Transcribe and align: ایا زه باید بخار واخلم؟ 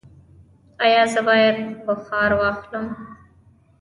ایا 0.85 1.03
زه 1.13 1.21
باید 1.27 1.57
بخار 1.85 2.31
واخلم؟ 2.39 2.87